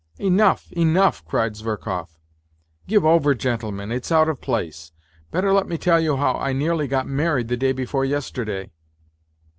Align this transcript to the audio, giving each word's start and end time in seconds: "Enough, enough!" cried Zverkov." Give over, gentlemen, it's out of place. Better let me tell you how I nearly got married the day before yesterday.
"Enough, 0.17 0.71
enough!" 0.71 1.23
cried 1.27 1.55
Zverkov." 1.55 2.17
Give 2.87 3.05
over, 3.05 3.35
gentlemen, 3.35 3.91
it's 3.91 4.11
out 4.11 4.29
of 4.29 4.41
place. 4.41 4.93
Better 5.29 5.53
let 5.53 5.67
me 5.67 5.77
tell 5.77 5.99
you 5.99 6.17
how 6.17 6.37
I 6.39 6.53
nearly 6.53 6.87
got 6.87 7.05
married 7.05 7.49
the 7.49 7.55
day 7.55 7.71
before 7.71 8.03
yesterday. 8.03 8.71